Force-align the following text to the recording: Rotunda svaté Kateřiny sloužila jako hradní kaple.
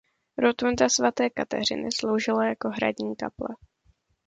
Rotunda 0.37 0.89
svaté 0.89 1.29
Kateřiny 1.29 1.89
sloužila 1.91 2.45
jako 2.45 2.69
hradní 2.69 3.15
kaple. 3.15 3.55